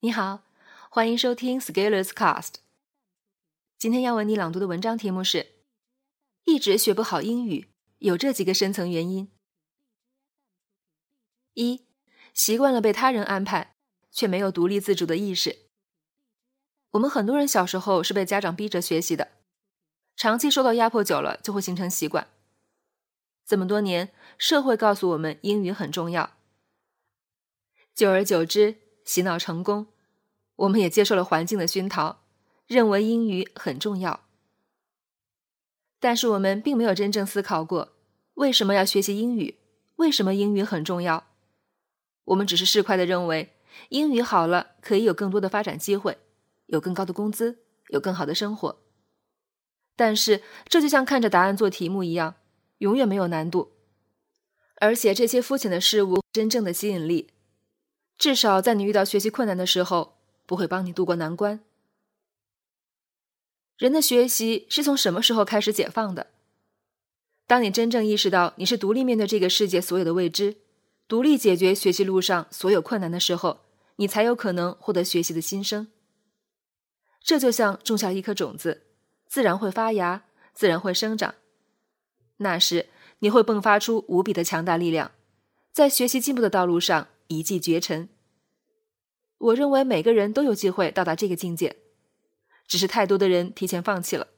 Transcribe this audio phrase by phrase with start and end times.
[0.00, 0.44] 你好，
[0.90, 2.56] 欢迎收听 Scalers Cast。
[3.78, 5.54] 今天要为你朗读的文章题目是：
[6.44, 9.32] 一直学不好英语，有这几个深层原因。
[11.54, 11.86] 一，
[12.34, 13.74] 习惯了被他人安排，
[14.10, 15.70] 却没有独立自主的意识。
[16.90, 19.32] 我们很多人小时候是被家长逼着学习的，
[20.14, 22.28] 长期受到压迫久了，就会形成习惯。
[23.46, 26.36] 这么多年，社会告诉我们英语很重要，
[27.94, 28.82] 久而久之。
[29.06, 29.86] 洗脑成功，
[30.56, 32.18] 我们也接受了环境的熏陶，
[32.66, 34.20] 认为英语很重要。
[35.98, 37.92] 但是我们并没有真正思考过，
[38.34, 39.56] 为什么要学习英语？
[39.96, 41.28] 为什么英语很重要？
[42.24, 43.54] 我们只是市侩的认为，
[43.88, 46.18] 英语好了可以有更多的发展机会，
[46.66, 48.82] 有更高的工资，有更好的生活。
[49.94, 52.34] 但是这就像看着答案做题目一样，
[52.78, 53.72] 永远没有难度。
[54.78, 57.30] 而且这些肤浅的事物，真正的吸引力。
[58.18, 60.16] 至少在你遇到学习困难的时候，
[60.46, 61.60] 不会帮你渡过难关。
[63.76, 66.28] 人的学习是从什么时候开始解放的？
[67.46, 70.56] 当你真正意识到你是独立面对这个世界所有的未知，
[71.06, 73.60] 独立解决学习路上所有困难的时候，
[73.96, 75.88] 你才有可能获得学习的新生。
[77.22, 78.86] 这就像种下一颗种子，
[79.26, 81.34] 自然会发芽，自然会生长。
[82.38, 85.12] 那时你会迸发出无比的强大力量，
[85.70, 87.08] 在学习进步的道路上。
[87.28, 88.08] 一骑绝尘。
[89.38, 91.76] 我认为每个人都有机会到达这个境界，
[92.66, 94.28] 只是太多的人提前放弃了，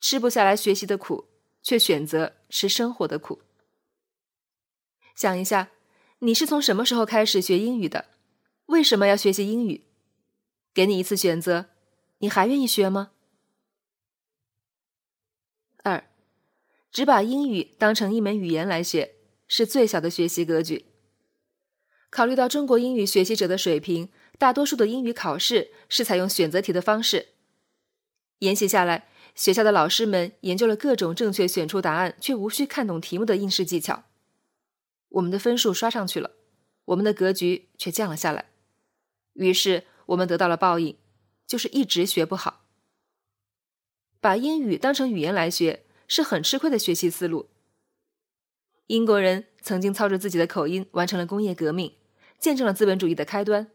[0.00, 1.26] 吃不下来学习的苦，
[1.62, 3.42] 却选择吃生活的苦。
[5.14, 5.70] 想一下，
[6.20, 8.06] 你是从什么时候开始学英语的？
[8.66, 9.84] 为什么要学习英语？
[10.72, 11.66] 给你一次选择，
[12.18, 13.12] 你还愿意学吗？
[15.82, 16.08] 二，
[16.90, 20.86] 只把英语当成一门语言来学，是最小的学习格局。
[22.14, 27.30] 考虑到中国英语学习者的水平，大多数的英语考试是采用选择题的方式。
[28.38, 34.04] 研习下来，学校的老师们研究了各种正确选出答案却无需看懂题目的应试技巧。
[35.08, 36.30] 我们的分数刷上去了，
[36.84, 38.44] 我们的格局却降了下来。
[39.32, 40.96] 于是我们得到了报应，
[41.48, 42.64] 就是一直学不好。
[44.20, 47.48] 把英语当成语言来学，是很吃亏的学习思路。
[48.86, 51.92] 英国人曾经操着自己的口音完成了工业革命。
[52.44, 53.70] 见证了资本主义的开端，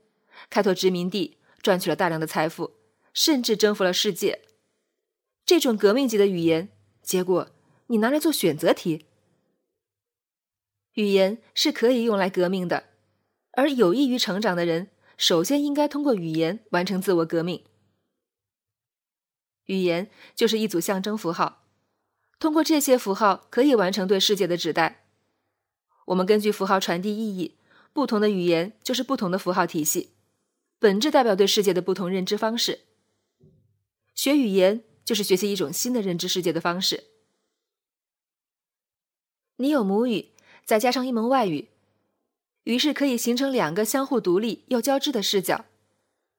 [0.47, 2.75] 开拓殖民地，赚取了大量的财富，
[3.16, 4.44] 甚至征服了世界。
[5.44, 6.69] 这种革命级的语言，
[7.02, 7.50] 结果
[7.88, 9.08] 你拿来做选择题。
[10.94, 12.90] 语言是可以用来革命的，
[13.53, 17.63] 而有益于成长的人，首先应该通过语言完成自我革命。
[19.66, 21.66] 语言就是一组象征符号，
[22.38, 25.08] 通过这些符号可以完成对世界的指代。
[26.06, 27.56] 我们根据符号传递意义。
[27.94, 30.12] 不同的语言就是不同的符号体系，
[30.78, 32.82] 本质代表对世界的不同认知方式。
[34.14, 37.06] 学语言就是学习一种新的认知世界的方式。
[39.58, 40.30] 你有母语，
[40.64, 41.70] 再加上一门外语，
[42.64, 45.66] 于是可以形成两个相互独立又交织的视角。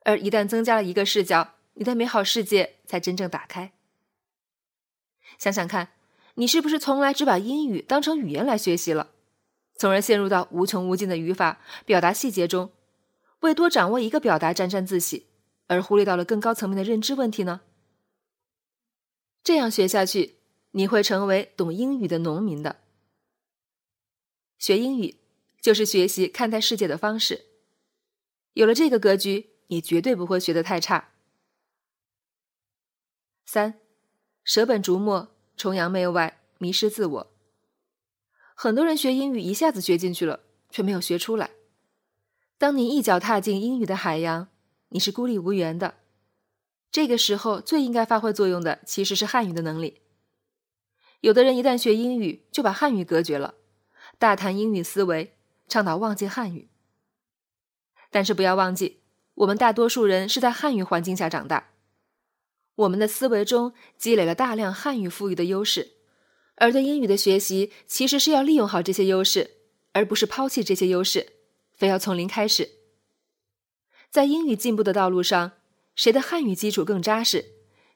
[0.04, 3.72] 而一旦增加了一个视角，你的美好世界才真正打开。
[5.38, 5.92] 想想看，
[6.34, 9.10] 你是不是从来只把英语当成语言来学习了？
[9.80, 12.70] 从而陷入到无穷无尽的语法表达细节中，
[13.40, 15.28] 为多掌握一个表达沾沾自喜，
[15.68, 17.62] 而忽略到了更高层面的认知问题呢？
[19.42, 20.36] 这样学下去，
[20.72, 22.82] 你会成为懂英语的农民的。
[24.58, 25.16] 学英语
[25.62, 27.46] 就是学习看待世界的方式，
[28.52, 31.12] 有了这个格局，你绝对不会学得太差。
[33.46, 33.80] 三，
[34.44, 37.32] 舍本逐末，崇洋媚外，迷失自我。
[38.62, 41.52] 很多人学英语一下子学进去了，却没有学出来。
[42.58, 44.48] 当你一脚踏进英语的海洋，
[44.90, 45.94] 你是孤立无援的。
[46.92, 50.02] 这个时候最应该发挥作用的其实是汉语的能力。
[51.22, 53.54] 有的人一旦学英语，就把汉语隔绝了，
[54.18, 56.68] 大谈英语思维，倡导忘记汉语。
[58.10, 59.00] 但是不要忘记，
[59.36, 61.70] 我们大多数人是在汉语环境下长大，
[62.74, 65.92] 我们的思维中积累了大量汉语赋予的优势。
[66.60, 69.50] 而对英语的学习，其实是要利用好这些优势，
[69.92, 71.32] 而不是抛弃这些优势，
[71.72, 72.72] 非要从零开始。
[74.10, 75.52] 在英语进步的道路上，
[75.96, 77.46] 谁的汉语基础更扎实，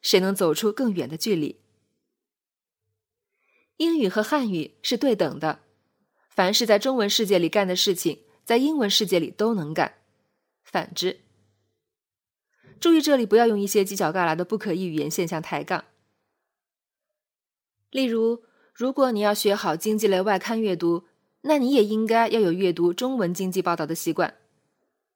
[0.00, 1.60] 谁能走出更远的距离。
[3.76, 5.60] 英语和汉语是对等的，
[6.30, 9.98] 凡是在中文世界里干的事情，在英文世界里都能干，
[10.62, 11.20] 反之。
[12.80, 15.84] 注意这里不要用一些犄角旮旯的不可疑语言现象抬杠，
[17.90, 18.42] 例如。
[18.74, 21.04] 如果你要学好经济类外刊阅读，
[21.42, 24.34] 那你也应该要有阅读中文经济报道的习惯，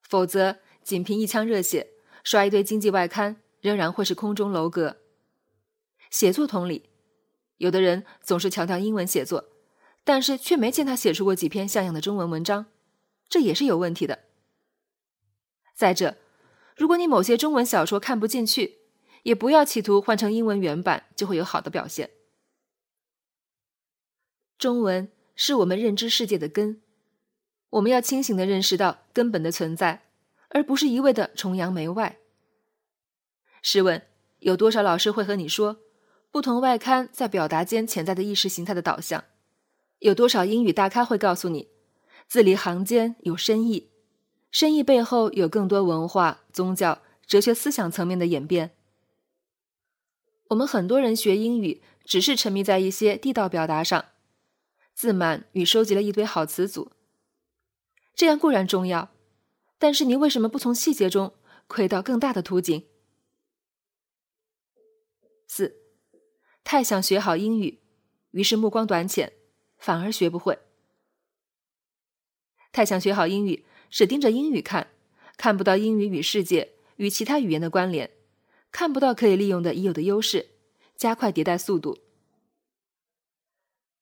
[0.01, 1.89] 否则仅凭一腔热血，
[2.23, 4.99] 刷一堆经济外刊，仍然会是空中楼阁。
[6.09, 6.89] 写作同理，
[7.57, 9.47] 有的人总是强调英文写作，
[10.05, 12.67] 但是却没见他写出过几篇像样的中文文章，
[13.29, 14.21] 这也是有问题的。
[15.75, 16.17] 再者，
[16.77, 18.77] 如果你某些中文小说看不进去，
[19.25, 22.09] 也不要企图换成英文原版就会有好的表现。
[24.59, 26.83] 中文是我们认知世界的根，
[27.71, 30.03] 我们要清醒的认识到根本的存在，
[30.49, 32.19] 而不是一味的崇洋媚外。
[33.63, 34.03] 试问，
[34.41, 35.79] 有多少老师会和你说？
[36.31, 39.25] 不同外刊在表达间潜在的意识形态的导向，
[40.01, 41.69] 有多少英语大咖会告诉你，
[42.27, 43.89] 字里行间有深意，
[44.51, 48.73] 深意背后有更多文化、宗教、哲学思想层面的演变。
[50.49, 54.05] 我们很多人学英语，只是沉迷在一些地道表达上，
[54.99, 56.91] 自满与收集了一堆好词组，
[58.17, 59.15] 这样固然重要，
[59.79, 61.35] 但是你为什么不从细节中
[61.69, 62.85] 窥到更大的图景？
[65.47, 65.77] 四。
[66.65, 67.79] 太想学好英语，
[68.33, 69.35] 于是目光短浅，
[69.77, 70.59] 反而学不会。
[72.73, 74.91] 太想学好英语，只盯着英语看，
[75.37, 78.11] 看不到英语与世界与其他语言的关联，
[78.73, 80.49] 看不到可以利用的已有的优势，
[80.97, 82.01] 加快迭代速度。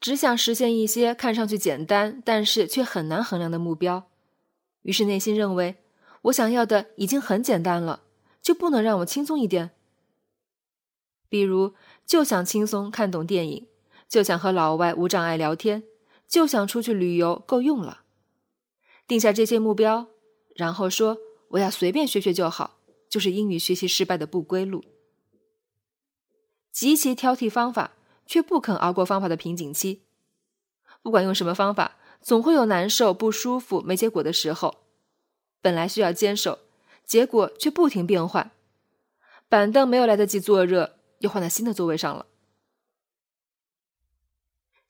[0.00, 4.08] 只想实现一些看上去简单，但是却很难衡量的目标，
[4.82, 5.76] 于是内心认为，
[6.22, 8.02] 我想要的已经很简单了，
[8.40, 9.70] 就不能让我轻松一点？
[11.28, 11.74] 比如。
[12.06, 13.66] 就想轻松看懂电影，
[14.08, 15.82] 就想和老外无障碍聊天，
[16.28, 18.02] 就想出去旅游，够用了。
[19.08, 20.06] 定下这些目标，
[20.54, 22.78] 然后说我要随便学学就好，
[23.10, 24.84] 就是英语学习失败的不归路。
[26.70, 27.95] 极其挑剔方法，
[28.26, 30.02] 却不肯熬过方法的瓶颈期。
[31.02, 34.82] 不管用什么方法，总会有难受、不舒服、没结果的时候。
[35.62, 36.58] 本来需要坚守，
[37.04, 38.50] 结果却不停变换。
[39.48, 40.94] 板凳没有来得及坐热。
[41.20, 42.26] 又换到新的座位上了。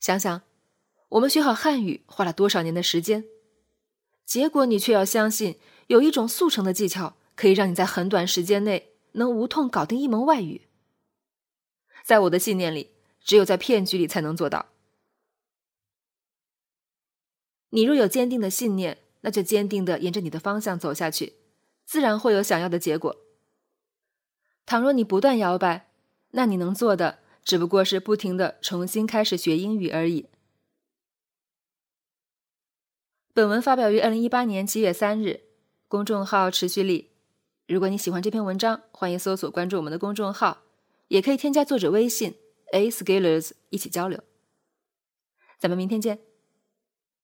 [0.00, 0.42] 想想，
[1.10, 3.24] 我们学好汉语花了多少年的时间，
[4.24, 10.66] 结果你却要相信有一种速成的技巧，可以让你在很短时间内能无痛搞定一门外语。
[12.04, 12.95] 在我的信念里，
[13.26, 14.66] 只有在骗局里才能做到。
[17.70, 21.34] 你若有坚定的信念，那就坚定的沿着你的方向走下去，
[21.84, 23.16] 自然会有想要的结果。
[24.64, 25.90] 倘若你不断摇摆，
[26.30, 30.26] 那你能做的只不过是不停的重新开始学英语而已。
[33.34, 35.42] 本文发表于二零一八年七月三日，
[35.88, 37.10] 公众号持续力。
[37.66, 40.62] 如果你喜欢这篇文章，欢迎搜索关注我们的公众号，
[41.08, 42.36] 也可以添加作者微信
[42.72, 44.22] a skillers 一起交流。
[45.58, 46.25] 咱们明天见。